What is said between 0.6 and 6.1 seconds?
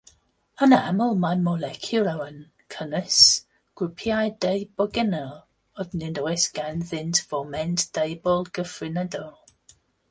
Yn aml mae moleciwlau'n cynnwys grwpiau deubegynol, ond